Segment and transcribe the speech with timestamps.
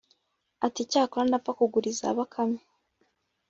[0.65, 2.59] ati: ‘cyakora ndapfa kugura iza bakame.’